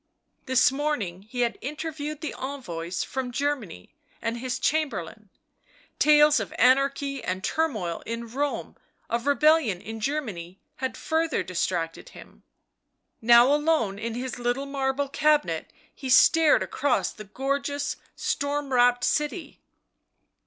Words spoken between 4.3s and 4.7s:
his